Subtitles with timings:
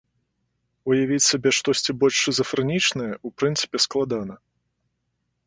[0.91, 4.35] Уявіць сабе штосьці больш шызафрэнічнае ў прынцыпе складана.